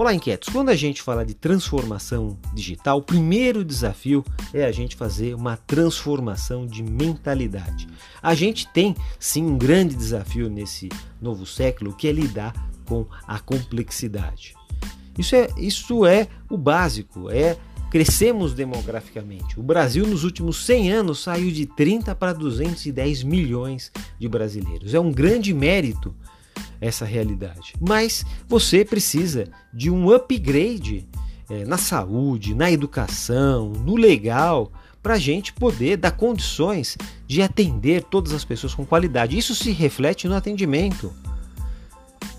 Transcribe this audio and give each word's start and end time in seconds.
Olá, 0.00 0.14
inquietos! 0.14 0.48
Quando 0.48 0.70
a 0.70 0.74
gente 0.74 1.02
fala 1.02 1.26
de 1.26 1.34
transformação 1.34 2.38
digital, 2.54 2.96
o 2.96 3.02
primeiro 3.02 3.62
desafio 3.62 4.24
é 4.50 4.64
a 4.64 4.72
gente 4.72 4.96
fazer 4.96 5.34
uma 5.34 5.58
transformação 5.58 6.64
de 6.66 6.82
mentalidade. 6.82 7.86
A 8.22 8.34
gente 8.34 8.66
tem 8.72 8.96
sim 9.18 9.44
um 9.44 9.58
grande 9.58 9.94
desafio 9.94 10.48
nesse 10.48 10.88
novo 11.20 11.44
século 11.44 11.94
que 11.94 12.08
é 12.08 12.12
lidar 12.12 12.54
com 12.86 13.04
a 13.26 13.38
complexidade. 13.38 14.54
Isso 15.18 15.36
é, 15.36 15.48
isso 15.58 16.06
é 16.06 16.28
o 16.48 16.56
básico, 16.56 17.28
é 17.28 17.58
crescemos 17.90 18.54
demograficamente. 18.54 19.60
O 19.60 19.62
Brasil 19.62 20.06
nos 20.06 20.24
últimos 20.24 20.64
100 20.64 20.92
anos 20.92 21.22
saiu 21.22 21.50
de 21.50 21.66
30 21.66 22.14
para 22.14 22.32
210 22.32 23.22
milhões 23.22 23.92
de 24.18 24.26
brasileiros. 24.26 24.94
É 24.94 24.98
um 24.98 25.12
grande 25.12 25.52
mérito 25.52 26.16
essa 26.80 27.04
realidade. 27.04 27.74
Mas 27.80 28.24
você 28.48 28.84
precisa 28.84 29.48
de 29.72 29.90
um 29.90 30.10
upgrade 30.10 31.06
é, 31.48 31.64
na 31.64 31.76
saúde, 31.76 32.54
na 32.54 32.70
educação, 32.70 33.70
no 33.70 33.96
legal, 33.96 34.72
para 35.02 35.14
a 35.14 35.18
gente 35.18 35.52
poder 35.52 35.96
dar 35.96 36.12
condições 36.12 36.96
de 37.26 37.42
atender 37.42 38.04
todas 38.04 38.32
as 38.32 38.44
pessoas 38.44 38.74
com 38.74 38.84
qualidade. 38.84 39.36
Isso 39.36 39.54
se 39.54 39.70
reflete 39.70 40.28
no 40.28 40.34
atendimento. 40.34 41.12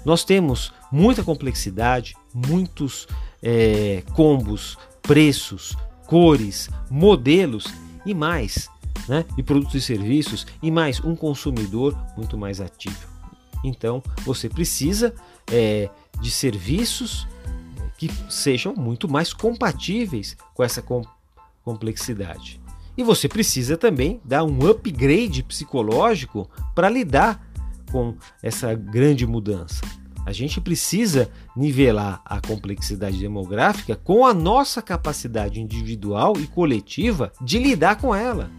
Nós 0.06 0.24
temos 0.24 0.74
muita 0.92 1.24
complexidade, 1.24 2.16
muitos 2.34 3.08
é, 3.42 4.04
combos, 4.14 4.78
preços, 5.02 5.76
cores, 6.08 6.70
modelos 6.90 7.66
e 8.06 8.14
mais, 8.14 8.70
né? 9.08 9.26
E 9.38 9.44
produtos 9.44 9.76
e 9.76 9.82
serviços 9.82 10.46
e 10.62 10.72
mais 10.72 11.00
um 11.04 11.16
consumidor 11.16 11.98
muito 12.16 12.38
mais 12.38 12.60
ativo. 12.60 13.11
Então 13.64 14.02
você 14.24 14.50
precisa 14.50 15.14
é, 15.52 15.90
de 16.20 16.32
serviços 16.32 17.28
que 17.98 18.10
sejam 18.30 18.74
muito 18.76 19.08
mais 19.08 19.32
compatíveis 19.34 20.36
com 20.54 20.64
essa 20.64 20.82
com 20.82 21.04
complexidade. 21.64 22.60
E 22.98 23.04
você 23.04 23.28
precisa 23.28 23.78
também 23.78 24.20
dar 24.26 24.44
um 24.44 24.70
upgrade 24.70 25.44
psicológico 25.44 26.50
para 26.74 26.90
lidar 26.90 27.48
com 27.92 28.16
essa 28.42 28.74
grande 28.74 29.26
mudança. 29.26 29.82
A 30.26 30.32
gente 30.32 30.62
precisa 30.62 31.30
nivelar 31.56 32.22
a 32.26 32.40
complexidade 32.40 33.18
demográfica 33.18 33.96
com 33.96 34.26
a 34.26 34.34
nossa 34.34 34.82
capacidade 34.82 35.60
individual 35.60 36.34
e 36.38 36.46
coletiva 36.46 37.32
de 37.42 37.58
lidar 37.58 37.98
com 37.98 38.14
ela. 38.14 38.52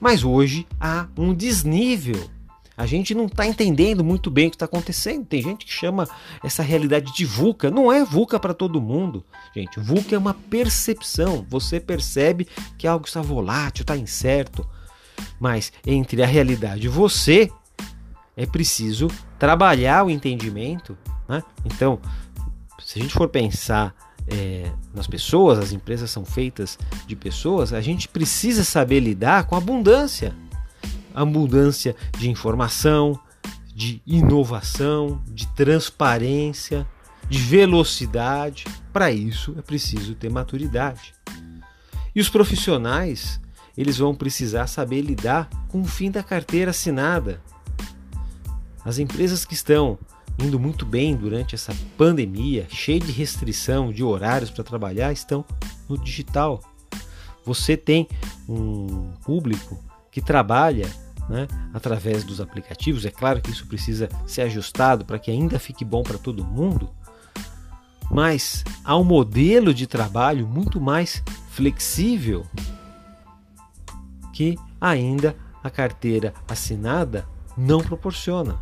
Mas 0.00 0.22
hoje 0.22 0.66
há 0.80 1.08
um 1.16 1.34
desnível 1.34 2.30
a 2.78 2.86
gente 2.86 3.12
não 3.12 3.26
está 3.26 3.44
entendendo 3.44 4.04
muito 4.04 4.30
bem 4.30 4.46
o 4.46 4.50
que 4.50 4.54
está 4.54 4.66
acontecendo. 4.66 5.26
Tem 5.26 5.42
gente 5.42 5.66
que 5.66 5.72
chama 5.72 6.08
essa 6.44 6.62
realidade 6.62 7.12
de 7.12 7.24
VUCA. 7.24 7.72
Não 7.72 7.92
é 7.92 8.04
VUCA 8.04 8.38
para 8.38 8.54
todo 8.54 8.80
mundo. 8.80 9.24
Gente, 9.52 9.80
VUCA 9.80 10.14
é 10.14 10.18
uma 10.18 10.32
percepção. 10.32 11.44
Você 11.50 11.80
percebe 11.80 12.46
que 12.78 12.86
algo 12.86 13.04
está 13.04 13.20
volátil, 13.20 13.82
está 13.82 13.96
incerto. 13.96 14.64
Mas 15.40 15.72
entre 15.84 16.22
a 16.22 16.26
realidade 16.26 16.86
e 16.86 16.88
você, 16.88 17.50
é 18.36 18.46
preciso 18.46 19.08
trabalhar 19.40 20.06
o 20.06 20.10
entendimento. 20.10 20.96
Né? 21.28 21.42
Então, 21.64 21.98
se 22.78 23.00
a 23.00 23.02
gente 23.02 23.12
for 23.12 23.28
pensar 23.28 23.92
é, 24.28 24.70
nas 24.94 25.08
pessoas, 25.08 25.58
as 25.58 25.72
empresas 25.72 26.12
são 26.12 26.24
feitas 26.24 26.78
de 27.08 27.16
pessoas, 27.16 27.72
a 27.72 27.80
gente 27.80 28.06
precisa 28.06 28.62
saber 28.62 29.00
lidar 29.00 29.46
com 29.46 29.56
abundância 29.56 30.32
abundância 31.22 31.94
de 32.18 32.30
informação, 32.30 33.18
de 33.74 34.02
inovação, 34.06 35.22
de 35.28 35.46
transparência, 35.48 36.86
de 37.28 37.38
velocidade. 37.38 38.64
Para 38.92 39.12
isso 39.12 39.54
é 39.58 39.62
preciso 39.62 40.14
ter 40.14 40.30
maturidade. 40.30 41.14
E 42.14 42.20
os 42.20 42.28
profissionais, 42.28 43.40
eles 43.76 43.98
vão 43.98 44.14
precisar 44.14 44.66
saber 44.66 45.02
lidar 45.02 45.48
com 45.68 45.80
o 45.80 45.86
fim 45.86 46.10
da 46.10 46.22
carteira 46.22 46.72
assinada. 46.72 47.40
As 48.84 48.98
empresas 48.98 49.44
que 49.44 49.54
estão 49.54 49.98
indo 50.38 50.58
muito 50.58 50.86
bem 50.86 51.14
durante 51.14 51.54
essa 51.54 51.74
pandemia, 51.96 52.66
cheia 52.70 53.00
de 53.00 53.12
restrição 53.12 53.92
de 53.92 54.02
horários 54.02 54.50
para 54.50 54.64
trabalhar, 54.64 55.12
estão 55.12 55.44
no 55.88 55.98
digital. 55.98 56.60
Você 57.44 57.76
tem 57.76 58.08
um 58.48 59.12
público 59.24 59.82
que 60.10 60.20
trabalha 60.20 60.88
né, 61.28 61.46
através 61.72 62.24
dos 62.24 62.40
aplicativos. 62.40 63.04
É 63.04 63.10
claro 63.10 63.40
que 63.40 63.50
isso 63.50 63.66
precisa 63.66 64.08
ser 64.26 64.42
ajustado 64.42 65.04
para 65.04 65.18
que 65.18 65.30
ainda 65.30 65.58
fique 65.58 65.84
bom 65.84 66.02
para 66.02 66.18
todo 66.18 66.44
mundo, 66.44 66.90
mas 68.10 68.64
há 68.84 68.96
um 68.96 69.04
modelo 69.04 69.74
de 69.74 69.86
trabalho 69.86 70.46
muito 70.46 70.80
mais 70.80 71.22
flexível 71.50 72.46
que 74.32 74.56
ainda 74.80 75.36
a 75.62 75.68
carteira 75.68 76.32
assinada 76.48 77.26
não 77.56 77.80
proporciona. 77.80 78.60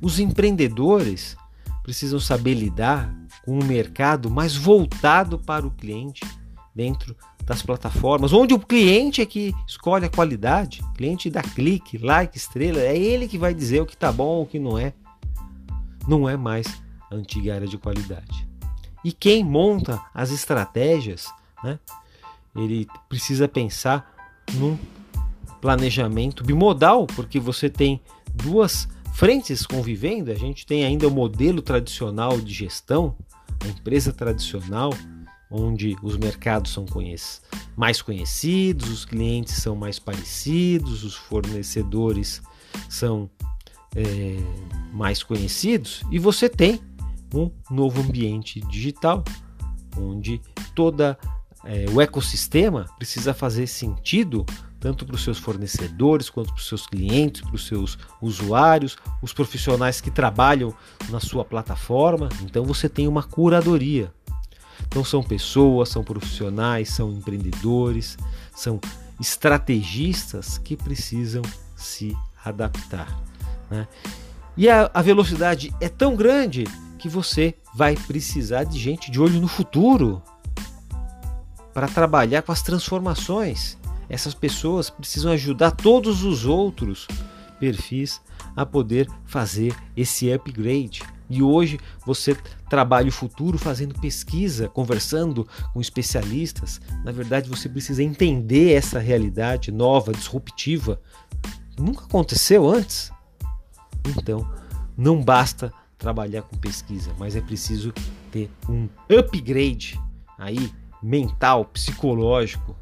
Os 0.00 0.18
empreendedores 0.18 1.36
precisam 1.82 2.20
saber 2.20 2.54
lidar 2.54 3.14
com 3.44 3.58
um 3.58 3.64
mercado 3.64 4.28
mais 4.28 4.56
voltado 4.56 5.38
para 5.38 5.66
o 5.66 5.70
cliente 5.70 6.22
dentro 6.74 7.16
das 7.48 7.62
plataformas, 7.62 8.34
onde 8.34 8.52
o 8.52 8.58
cliente 8.58 9.22
é 9.22 9.26
que 9.26 9.54
escolhe 9.66 10.04
a 10.04 10.10
qualidade, 10.10 10.82
o 10.82 10.92
cliente 10.92 11.30
dá 11.30 11.40
clique, 11.40 11.96
like, 11.96 12.36
estrela, 12.36 12.78
é 12.78 12.96
ele 12.96 13.26
que 13.26 13.38
vai 13.38 13.54
dizer 13.54 13.80
o 13.80 13.86
que 13.86 13.94
está 13.94 14.12
bom 14.12 14.26
ou 14.26 14.42
o 14.42 14.46
que 14.46 14.58
não 14.58 14.76
é. 14.78 14.92
Não 16.06 16.28
é 16.28 16.36
mais 16.36 16.66
a 17.10 17.14
antiga 17.14 17.54
área 17.54 17.66
de 17.66 17.78
qualidade. 17.78 18.46
E 19.02 19.12
quem 19.12 19.42
monta 19.42 19.98
as 20.12 20.30
estratégias, 20.30 21.32
né, 21.64 21.78
ele 22.54 22.86
precisa 23.08 23.48
pensar 23.48 24.14
num 24.52 24.76
planejamento 25.58 26.44
bimodal, 26.44 27.06
porque 27.06 27.40
você 27.40 27.70
tem 27.70 27.98
duas 28.34 28.86
frentes 29.14 29.64
convivendo. 29.64 30.30
A 30.30 30.34
gente 30.34 30.66
tem 30.66 30.84
ainda 30.84 31.08
o 31.08 31.10
modelo 31.10 31.62
tradicional 31.62 32.38
de 32.38 32.52
gestão, 32.52 33.16
a 33.64 33.68
empresa 33.68 34.12
tradicional, 34.12 34.92
onde 35.50 35.96
os 36.02 36.16
mercados 36.16 36.72
são 36.72 36.84
mais 37.76 38.02
conhecidos, 38.02 38.90
os 38.90 39.04
clientes 39.04 39.54
são 39.54 39.74
mais 39.74 39.98
parecidos, 39.98 41.04
os 41.04 41.14
fornecedores 41.14 42.42
são 42.88 43.30
é, 43.94 44.36
mais 44.92 45.22
conhecidos, 45.22 46.02
e 46.10 46.18
você 46.18 46.48
tem 46.48 46.80
um 47.34 47.50
novo 47.70 48.00
ambiente 48.00 48.60
digital, 48.60 49.24
onde 49.96 50.40
toda 50.74 51.18
é, 51.64 51.86
o 51.90 52.00
ecossistema 52.00 52.86
precisa 52.96 53.34
fazer 53.34 53.66
sentido 53.66 54.44
tanto 54.80 55.04
para 55.04 55.16
os 55.16 55.24
seus 55.24 55.38
fornecedores 55.38 56.30
quanto 56.30 56.52
para 56.52 56.60
os 56.60 56.68
seus 56.68 56.86
clientes, 56.86 57.40
para 57.40 57.54
os 57.54 57.66
seus 57.66 57.98
usuários, 58.22 58.96
os 59.20 59.32
profissionais 59.32 60.00
que 60.00 60.10
trabalham 60.10 60.72
na 61.08 61.20
sua 61.20 61.44
plataforma. 61.44 62.28
Então 62.42 62.64
você 62.64 62.88
tem 62.88 63.08
uma 63.08 63.22
curadoria. 63.22 64.12
Então 64.88 65.04
são 65.04 65.22
pessoas, 65.22 65.90
são 65.90 66.02
profissionais, 66.02 66.88
são 66.88 67.12
empreendedores, 67.12 68.16
são 68.54 68.80
estrategistas 69.20 70.58
que 70.58 70.76
precisam 70.76 71.42
se 71.76 72.16
adaptar. 72.44 73.20
Né? 73.70 73.86
E 74.56 74.68
a, 74.68 74.90
a 74.92 75.02
velocidade 75.02 75.72
é 75.80 75.88
tão 75.88 76.16
grande 76.16 76.64
que 76.98 77.08
você 77.08 77.54
vai 77.74 77.94
precisar 77.94 78.64
de 78.64 78.78
gente 78.78 79.10
de 79.10 79.20
olho 79.20 79.40
no 79.40 79.46
futuro 79.46 80.20
para 81.72 81.86
trabalhar 81.86 82.42
com 82.42 82.50
as 82.50 82.62
transformações. 82.62 83.78
Essas 84.08 84.34
pessoas 84.34 84.90
precisam 84.90 85.30
ajudar 85.32 85.70
todos 85.70 86.24
os 86.24 86.44
outros 86.44 87.06
perfis 87.60 88.20
a 88.56 88.66
poder 88.66 89.08
fazer 89.26 89.74
esse 89.96 90.32
upgrade. 90.32 91.02
E 91.28 91.42
hoje 91.42 91.78
você 92.04 92.36
trabalha 92.68 93.08
o 93.08 93.12
futuro 93.12 93.58
fazendo 93.58 93.98
pesquisa, 94.00 94.68
conversando 94.68 95.46
com 95.72 95.80
especialistas. 95.80 96.80
Na 97.04 97.12
verdade, 97.12 97.48
você 97.48 97.68
precisa 97.68 98.02
entender 98.02 98.72
essa 98.72 98.98
realidade 98.98 99.70
nova, 99.70 100.12
disruptiva. 100.12 101.00
Nunca 101.78 102.04
aconteceu 102.04 102.68
antes. 102.68 103.12
Então, 104.16 104.48
não 104.96 105.22
basta 105.22 105.72
trabalhar 105.98 106.42
com 106.42 106.56
pesquisa, 106.56 107.12
mas 107.18 107.36
é 107.36 107.40
preciso 107.40 107.92
ter 108.30 108.50
um 108.68 108.88
upgrade 109.10 110.00
aí 110.38 110.72
mental, 111.02 111.64
psicológico, 111.64 112.76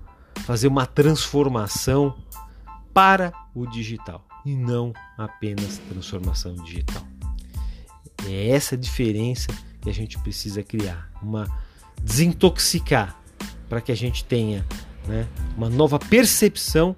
fazer 0.44 0.68
uma 0.68 0.86
transformação 0.86 2.14
para 2.92 3.32
o 3.54 3.66
digital 3.66 4.24
e 4.44 4.54
não 4.54 4.92
apenas 5.18 5.78
transformação 5.88 6.54
digital. 6.54 7.15
É 8.26 8.50
essa 8.50 8.76
diferença 8.76 9.48
que 9.80 9.88
a 9.88 9.94
gente 9.94 10.18
precisa 10.18 10.62
criar, 10.62 11.10
uma 11.22 11.46
desintoxicar 12.02 13.18
para 13.68 13.80
que 13.80 13.90
a 13.90 13.94
gente 13.94 14.24
tenha 14.24 14.64
né, 15.06 15.26
uma 15.56 15.68
nova 15.68 15.98
percepção 15.98 16.96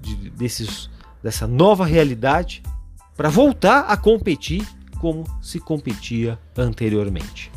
de, 0.00 0.30
desses, 0.30 0.90
dessa 1.22 1.46
nova 1.46 1.84
realidade 1.84 2.62
para 3.16 3.28
voltar 3.28 3.80
a 3.80 3.96
competir 3.96 4.66
como 5.00 5.24
se 5.42 5.58
competia 5.58 6.38
anteriormente. 6.56 7.50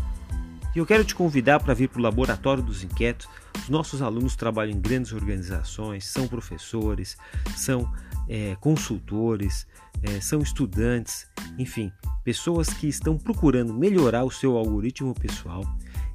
E 0.75 0.79
eu 0.79 0.85
quero 0.85 1.05
te 1.05 1.15
convidar 1.15 1.61
para 1.61 1.73
vir 1.73 1.87
para 1.87 1.99
o 1.99 2.03
Laboratório 2.03 2.61
dos 2.61 2.83
Inquietos. 2.83 3.29
Os 3.57 3.69
nossos 3.69 4.01
alunos 4.01 4.35
trabalham 4.35 4.73
em 4.73 4.81
grandes 4.81 5.13
organizações, 5.13 6.05
são 6.05 6.27
professores, 6.27 7.17
são 7.55 7.89
é, 8.27 8.57
consultores, 8.59 9.65
é, 10.03 10.19
são 10.19 10.41
estudantes, 10.41 11.29
enfim, 11.57 11.93
pessoas 12.25 12.67
que 12.67 12.89
estão 12.89 13.17
procurando 13.17 13.73
melhorar 13.73 14.25
o 14.25 14.31
seu 14.31 14.57
algoritmo 14.57 15.13
pessoal 15.13 15.63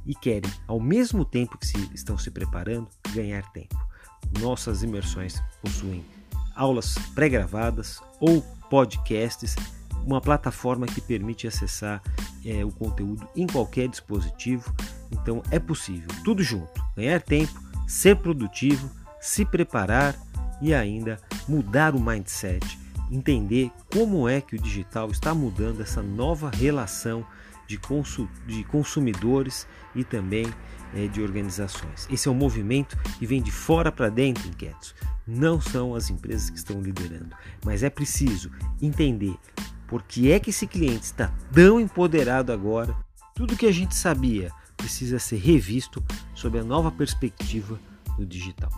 e 0.05 0.15
querem, 0.15 0.51
ao 0.67 0.79
mesmo 0.79 1.25
tempo 1.25 1.57
que 1.57 1.67
se, 1.67 1.91
estão 1.95 2.19
se 2.19 2.31
preparando, 2.31 2.87
ganhar 3.15 3.51
tempo. 3.53 3.81
Nossas 4.41 4.83
imersões 4.83 5.43
possuem 5.63 6.05
aulas 6.55 6.97
pré-gravadas 7.15 7.99
ou 8.21 8.43
podcasts 8.69 9.57
uma 10.05 10.21
plataforma 10.21 10.87
que 10.87 11.01
permite 11.01 11.47
acessar 11.47 12.03
é, 12.45 12.65
o 12.65 12.71
conteúdo 12.71 13.29
em 13.37 13.47
qualquer 13.47 13.89
dispositivo. 13.89 14.75
Então 15.11 15.43
é 15.51 15.59
possível, 15.59 16.09
tudo 16.25 16.43
junto, 16.43 16.83
ganhar 16.97 17.21
tempo, 17.21 17.61
ser 17.87 18.17
produtivo, 18.17 18.91
se 19.21 19.45
preparar 19.45 20.17
e 20.61 20.75
ainda 20.75 21.19
mudar 21.49 21.95
o 21.95 22.01
mindset, 22.01 22.79
entender 23.11 23.71
como 23.93 24.29
é 24.29 24.41
que 24.41 24.57
o 24.57 24.63
digital 24.63 25.11
está 25.11 25.35
mudando 25.35 25.81
essa 25.81 26.03
nova 26.03 26.51
relação 26.51 27.27
de, 27.67 27.79
consu 27.79 28.29
de 28.47 28.65
consumidores 28.65 29.67
e 29.95 30.05
também 30.05 30.47
é, 30.95 31.07
de 31.07 31.23
organizações. 31.23 32.09
Esse 32.11 32.29
é 32.29 32.31
um 32.31 32.35
movimento 32.35 32.97
que 33.19 33.27
vem 33.27 33.43
de 33.43 33.51
fora 33.51 33.93
para 33.93 34.09
dentro, 34.09 34.49
inquietos. 34.49 34.95
Não 35.27 35.61
são 35.61 35.95
as 35.95 36.11
empresas 36.11 36.51
que 36.51 36.57
estão 36.57 36.81
liderando, 36.81 37.35
mas 37.65 37.83
é 37.83 37.91
preciso 37.91 38.51
entender 38.83 39.37
por 39.91 40.05
que 40.05 40.31
é 40.31 40.39
que 40.39 40.51
esse 40.51 40.69
cliente 40.69 41.03
está 41.03 41.35
tão 41.53 41.81
empoderado 41.81 42.53
agora? 42.53 42.97
Tudo 43.35 43.57
que 43.57 43.67
a 43.67 43.73
gente 43.73 43.97
sabia 43.97 44.53
precisa 44.77 45.19
ser 45.19 45.39
revisto 45.39 46.01
sob 46.33 46.61
a 46.61 46.63
nova 46.63 46.93
perspectiva 46.93 47.77
do 48.17 48.25
digital. 48.25 48.71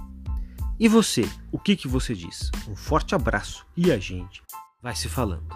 E 0.81 0.89
você, 0.89 1.29
o 1.53 1.59
que, 1.59 1.77
que 1.77 1.87
você 1.87 2.15
diz? 2.15 2.51
Um 2.67 2.75
forte 2.75 3.15
abraço 3.15 3.67
e 3.77 3.93
a 3.93 3.99
gente 3.99 4.43
vai 4.83 4.97
se 4.97 5.07
falando. 5.07 5.55